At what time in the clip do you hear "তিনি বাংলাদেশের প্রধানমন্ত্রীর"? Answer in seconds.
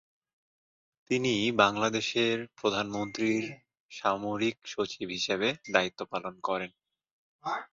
1.09-3.45